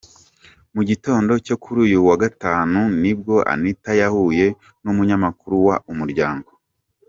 [0.75, 4.45] Mu gitondo cyo kuri uyu wa Gatanu nibwo Anita yahuye
[4.83, 6.49] n’umunyamakuru wa Umuryango.